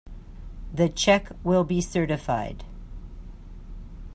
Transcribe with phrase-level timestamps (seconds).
[0.73, 2.63] The check will be certified.